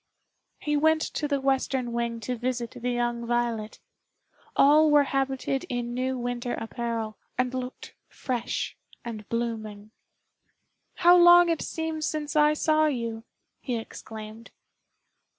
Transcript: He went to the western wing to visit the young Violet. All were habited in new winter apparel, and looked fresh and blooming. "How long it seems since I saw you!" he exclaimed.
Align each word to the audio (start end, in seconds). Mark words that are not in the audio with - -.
He 0.57 0.75
went 0.75 1.01
to 1.13 1.27
the 1.27 1.39
western 1.39 1.93
wing 1.93 2.19
to 2.21 2.35
visit 2.35 2.71
the 2.71 2.89
young 2.89 3.23
Violet. 3.27 3.79
All 4.55 4.89
were 4.89 5.03
habited 5.03 5.63
in 5.69 5.93
new 5.93 6.17
winter 6.17 6.55
apparel, 6.55 7.19
and 7.37 7.53
looked 7.53 7.93
fresh 8.09 8.75
and 9.05 9.29
blooming. 9.29 9.91
"How 10.95 11.15
long 11.15 11.49
it 11.49 11.61
seems 11.61 12.07
since 12.07 12.35
I 12.35 12.55
saw 12.55 12.87
you!" 12.87 13.25
he 13.59 13.77
exclaimed. 13.77 14.49